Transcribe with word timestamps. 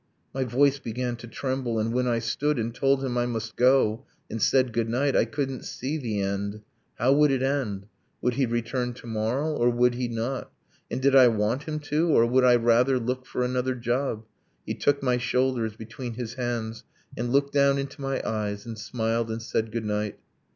My 0.33 0.45
voice 0.45 0.79
began 0.79 1.15
to 1.17 1.27
tremble... 1.27 1.77
and 1.77 1.93
when 1.93 2.07
I 2.07 2.17
stood, 2.17 2.57
And 2.57 2.73
told 2.73 3.05
him 3.05 3.19
I 3.19 3.27
must 3.27 3.55
go, 3.55 4.03
and 4.31 4.41
said 4.41 4.73
good 4.73 4.89
night 4.89 5.15
I 5.15 5.25
couldn't 5.25 5.63
see 5.63 5.99
the 5.99 6.19
end. 6.21 6.61
How 6.95 7.13
would 7.13 7.29
it 7.29 7.43
end? 7.43 7.85
Would 8.19 8.33
he 8.33 8.47
return 8.47 8.93
to 8.95 9.05
morrow? 9.05 9.53
Or 9.55 9.69
would 9.69 9.93
he 9.93 10.07
not? 10.07 10.51
And 10.89 11.03
did 11.03 11.15
I 11.15 11.27
want 11.27 11.65
him 11.67 11.77
to 11.81 12.09
or 12.09 12.25
would 12.25 12.43
I 12.43 12.55
rather 12.55 12.97
Look 12.97 13.27
for 13.27 13.43
another 13.43 13.75
job? 13.75 14.25
He 14.65 14.73
took 14.73 15.03
my 15.03 15.17
shoulders 15.17 15.75
Between 15.75 16.15
his 16.15 16.33
hands, 16.33 16.83
and 17.15 17.31
looked 17.31 17.53
down 17.53 17.77
into 17.77 18.01
my 18.01 18.23
eyes, 18.27 18.65
And 18.65 18.79
smiled, 18.79 19.29
and 19.29 19.39
said 19.39 19.71
good 19.71 19.85
night. 19.85 20.17